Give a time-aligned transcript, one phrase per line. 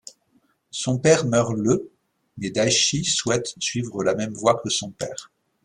[0.71, 1.91] Son père meurt le
[2.39, 5.31] mais Daichi souhaite suivre la même voie que son père.